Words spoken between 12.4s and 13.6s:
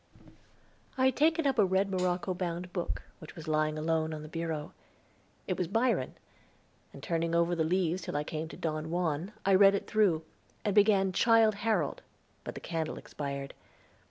but the candle expired.